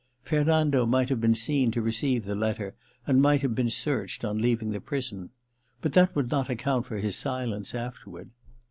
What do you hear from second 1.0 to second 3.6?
have been seen to receive the letter and might have